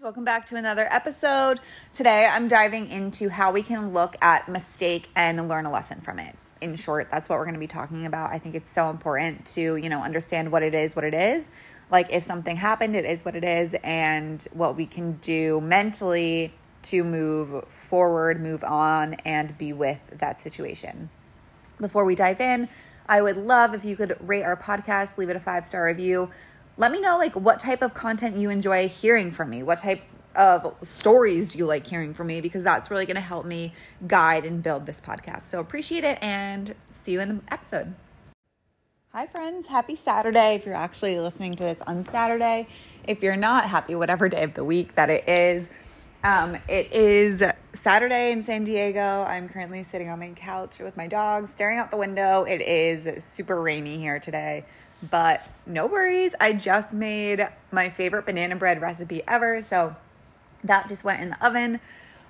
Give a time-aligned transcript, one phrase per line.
[0.00, 1.58] Welcome back to another episode.
[1.92, 6.20] Today I'm diving into how we can look at mistake and learn a lesson from
[6.20, 6.36] it.
[6.60, 8.30] In short, that's what we're going to be talking about.
[8.30, 11.50] I think it's so important to, you know, understand what it is, what it is.
[11.90, 16.54] Like if something happened, it is what it is and what we can do mentally
[16.82, 21.10] to move forward, move on and be with that situation.
[21.80, 22.68] Before we dive in,
[23.08, 26.30] I would love if you could rate our podcast, leave it a 5-star review
[26.78, 30.00] let me know like what type of content you enjoy hearing from me what type
[30.34, 33.74] of stories do you like hearing from me because that's really going to help me
[34.06, 37.94] guide and build this podcast so appreciate it and see you in the episode
[39.12, 42.66] hi friends happy saturday if you're actually listening to this on saturday
[43.06, 45.66] if you're not happy whatever day of the week that it is
[46.24, 49.22] um, it is Saturday in San Diego.
[49.22, 52.42] I'm currently sitting on my couch with my dog, staring out the window.
[52.42, 54.64] It is super rainy here today.
[55.10, 59.62] But no worries, I just made my favorite banana bread recipe ever.
[59.62, 59.94] So
[60.64, 61.80] that just went in the oven.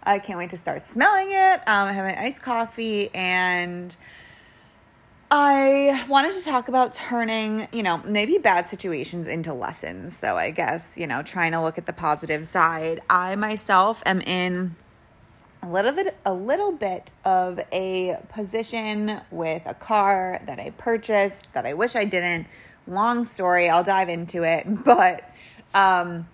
[0.03, 1.61] I can't wait to start smelling it.
[1.67, 3.95] Um, I have my iced coffee and
[5.31, 10.17] I wanted to talk about turning, you know, maybe bad situations into lessons.
[10.17, 13.01] So I guess, you know, trying to look at the positive side.
[13.11, 14.77] I myself am in
[15.63, 21.53] a little bit a little bit of a position with a car that I purchased
[21.53, 22.47] that I wish I didn't.
[22.87, 25.31] Long story, I'll dive into it, but
[25.75, 26.29] um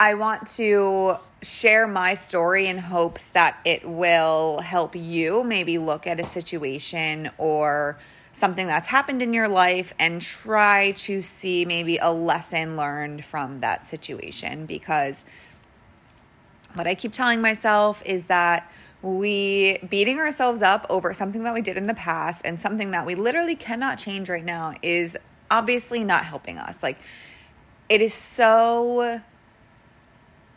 [0.00, 6.06] I want to share my story in hopes that it will help you maybe look
[6.06, 7.98] at a situation or
[8.32, 13.60] something that's happened in your life and try to see maybe a lesson learned from
[13.60, 15.24] that situation because
[16.74, 18.70] what I keep telling myself is that
[19.02, 23.06] we beating ourselves up over something that we did in the past and something that
[23.06, 25.16] we literally cannot change right now is
[25.50, 26.82] obviously not helping us.
[26.82, 26.98] Like
[27.88, 29.20] it is so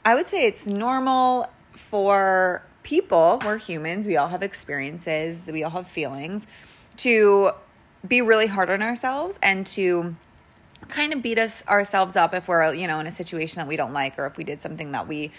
[0.03, 5.71] I would say it's normal for people, we're humans, we all have experiences, we all
[5.71, 6.43] have feelings
[6.97, 7.51] to
[8.07, 10.15] be really hard on ourselves and to
[10.89, 13.75] kind of beat us ourselves up if we're you know in a situation that we
[13.75, 15.31] don't like or if we did something that we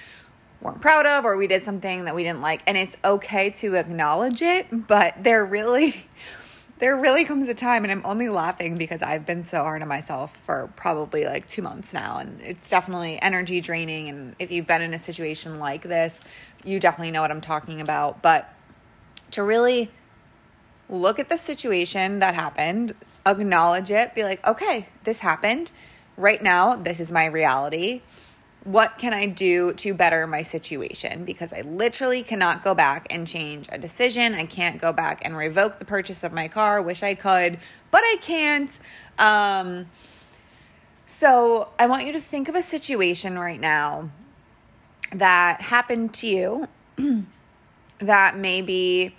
[0.63, 3.75] weren't proud of or we did something that we didn't like and it's okay to
[3.75, 6.07] acknowledge it but there really
[6.79, 9.89] there really comes a time and I'm only laughing because I've been so hard on
[9.89, 14.67] myself for probably like 2 months now and it's definitely energy draining and if you've
[14.67, 16.15] been in a situation like this
[16.65, 18.53] you definitely know what I'm talking about but
[19.33, 19.91] to really
[20.89, 22.95] look at the situation that happened
[23.27, 25.73] acknowledge it be like okay this happened.
[26.17, 28.03] Right now this is my reality
[28.65, 31.25] what can I do to better my situation?
[31.25, 34.35] Because I literally cannot go back and change a decision.
[34.35, 36.81] I can't go back and revoke the purchase of my car.
[36.81, 37.59] Wish I could,
[37.91, 38.79] but I can't.
[39.19, 39.87] Um,
[41.07, 44.11] so I want you to think of a situation right now
[45.13, 46.69] that happened to you
[47.99, 49.17] that maybe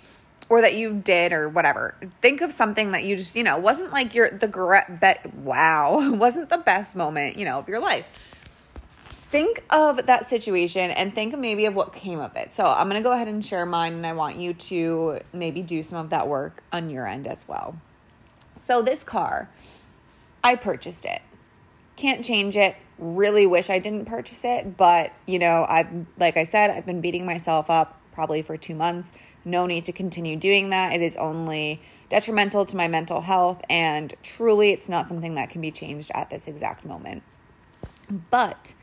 [0.48, 1.94] or that you did or whatever.
[2.22, 4.48] Think of something that you just, you know, wasn't like your the
[5.00, 8.30] bet wow, wasn't the best moment, you know, of your life
[9.34, 12.54] think of that situation and think maybe of what came of it.
[12.54, 15.60] So I'm going to go ahead and share mine and I want you to maybe
[15.60, 17.76] do some of that work on your end as well.
[18.54, 19.50] So this car,
[20.44, 21.20] I purchased it.
[21.96, 22.76] Can't change it.
[22.96, 27.00] Really wish I didn't purchase it, but you know, I've like I said, I've been
[27.00, 29.12] beating myself up probably for 2 months.
[29.44, 30.92] No need to continue doing that.
[30.92, 35.60] It is only detrimental to my mental health and truly it's not something that can
[35.60, 37.24] be changed at this exact moment.
[38.30, 38.74] But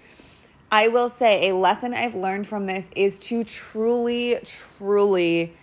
[0.73, 5.53] I will say a lesson I've learned from this is to truly, truly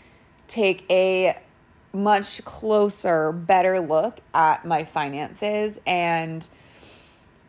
[0.49, 1.39] take a
[1.95, 5.81] much closer, better look at my finances.
[5.87, 6.47] And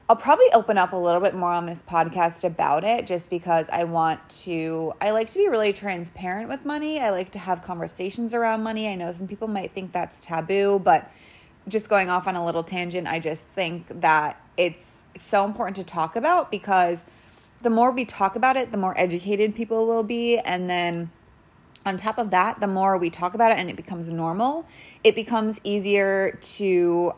[0.07, 3.69] I'll probably open up a little bit more on this podcast about it just because
[3.69, 7.01] I want to, I like to be really transparent with money.
[7.01, 8.87] I like to have conversations around money.
[8.87, 11.11] I know some people might think that's taboo, but
[11.67, 15.83] just going off on a little tangent, I just think that it's so important to
[15.83, 17.03] talk about because
[17.61, 20.37] the more we talk about it, the more educated people will be.
[20.37, 21.11] And then
[21.85, 24.65] on top of that, the more we talk about it and it becomes normal,
[25.03, 27.13] it becomes easier to,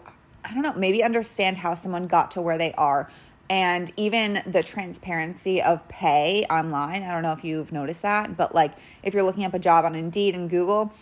[0.45, 3.09] I don't know, maybe understand how someone got to where they are.
[3.49, 7.03] And even the transparency of pay online.
[7.03, 8.73] I don't know if you've noticed that, but like
[9.03, 10.93] if you're looking up a job on Indeed and Google,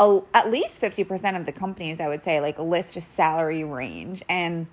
[0.00, 4.22] at least 50% of the companies, I would say, like list a salary range.
[4.28, 4.66] And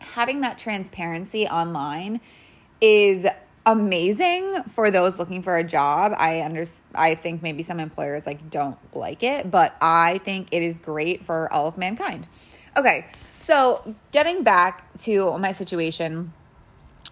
[0.00, 2.20] having that transparency online
[2.80, 3.26] is
[3.66, 6.12] amazing for those looking for a job.
[6.16, 10.62] I under I think maybe some employers like don't like it, but I think it
[10.62, 12.26] is great for all of mankind.
[12.76, 13.06] Okay.
[13.38, 16.32] So, getting back to my situation,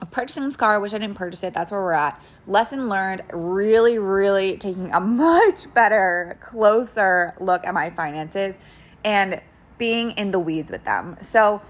[0.03, 0.81] of purchasing this car.
[0.81, 1.55] Wish I didn't purchase it.
[1.55, 2.20] That's where we're at.
[2.47, 3.23] Lesson learned.
[3.32, 8.56] Really, really taking a much better, closer look at my finances
[9.05, 9.41] and
[9.79, 11.17] being in the weeds with them.
[11.23, 11.62] So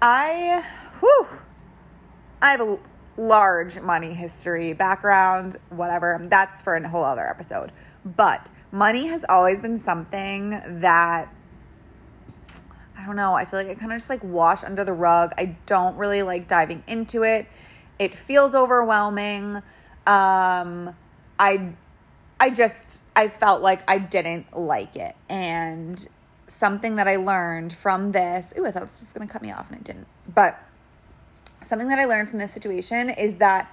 [0.00, 0.64] I,
[1.00, 1.26] whew,
[2.40, 2.78] I have a
[3.16, 6.18] large money history background, whatever.
[6.28, 7.72] That's for a whole other episode.
[8.04, 11.32] But money has always been something that
[12.98, 13.34] I don't know.
[13.34, 15.32] I feel like I kind of just like wash under the rug.
[15.38, 17.46] I don't really like diving into it.
[17.98, 19.56] It feels overwhelming.
[20.06, 20.94] Um,
[21.38, 21.72] I
[22.40, 25.14] I just I felt like I didn't like it.
[25.28, 26.06] And
[26.46, 29.70] something that I learned from this, ooh, I thought this was gonna cut me off
[29.70, 30.06] and it didn't.
[30.32, 30.60] But
[31.66, 33.70] something that I learned from this situation is that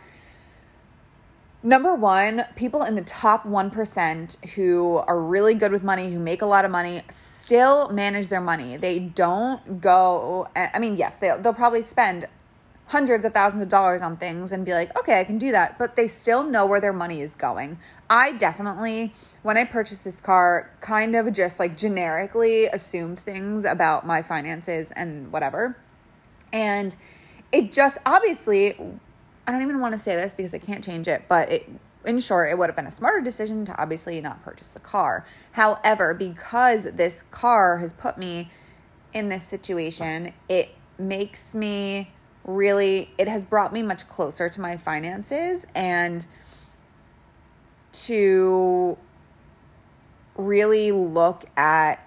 [1.66, 6.42] Number one, people in the top 1% who are really good with money, who make
[6.42, 8.75] a lot of money, still manage their money.
[8.75, 12.28] They don't go, I mean, yes, they'll, they'll probably spend
[12.88, 15.80] hundreds of thousands of dollars on things and be like, okay, I can do that.
[15.80, 17.80] But they still know where their money is going.
[18.10, 24.06] I definitely, when I purchased this car, kind of just like generically assumed things about
[24.06, 25.78] my finances and whatever.
[26.51, 26.94] And
[27.53, 28.75] it just obviously
[29.47, 31.69] I don't even want to say this because I can't change it, but it
[32.05, 35.25] in short, it would have been a smarter decision to obviously not purchase the car.
[35.53, 38.50] However, because this car has put me
[39.13, 42.11] in this situation, it makes me
[42.44, 46.27] really, it has brought me much closer to my finances and
[47.94, 48.97] to
[50.35, 52.06] really look at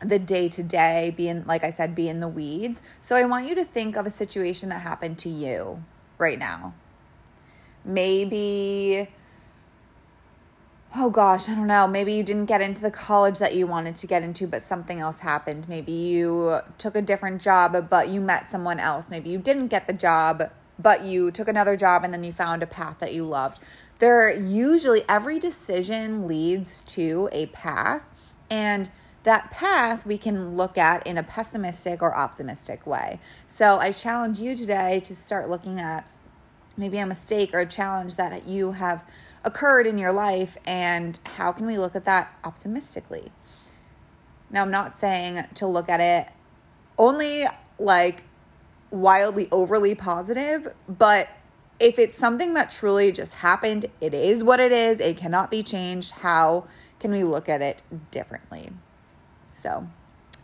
[0.00, 2.80] the day to day, being, like I said, be in the weeds.
[3.00, 5.82] So I want you to think of a situation that happened to you
[6.18, 6.74] right now.
[7.84, 9.08] Maybe,
[10.94, 11.88] oh gosh, I don't know.
[11.88, 15.00] Maybe you didn't get into the college that you wanted to get into, but something
[15.00, 15.68] else happened.
[15.68, 19.08] Maybe you took a different job, but you met someone else.
[19.10, 22.62] Maybe you didn't get the job, but you took another job and then you found
[22.62, 23.60] a path that you loved.
[23.98, 28.08] There usually every decision leads to a path
[28.48, 28.90] and
[29.24, 33.18] that path we can look at in a pessimistic or optimistic way.
[33.46, 36.08] So I challenge you today to start looking at
[36.76, 39.04] maybe a mistake or a challenge that you have
[39.44, 43.32] occurred in your life and how can we look at that optimistically.
[44.50, 46.32] Now, I'm not saying to look at it
[46.96, 47.44] only
[47.78, 48.22] like
[48.90, 51.28] wildly overly positive, but
[51.78, 55.62] if it's something that truly just happened, it is what it is, it cannot be
[55.62, 56.12] changed.
[56.12, 56.66] How
[56.98, 58.70] can we look at it differently?
[59.58, 59.88] So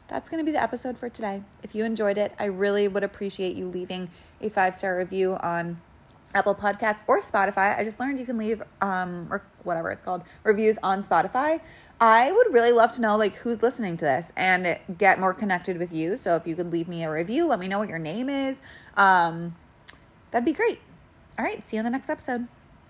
[0.09, 1.43] that's going to be the episode for today.
[1.63, 5.81] If you enjoyed it, I really would appreciate you leaving a five star review on
[6.35, 7.79] Apple Podcasts or Spotify.
[7.79, 11.61] I just learned you can leave um or whatever it's called reviews on Spotify.
[12.01, 15.79] I would really love to know like who's listening to this and get more connected
[15.79, 16.17] with you.
[16.17, 18.61] So if you could leave me a review, let me know what your name is.
[18.97, 19.55] Um
[20.33, 20.81] that'd be great.
[21.39, 22.49] All right, see you in the next episode.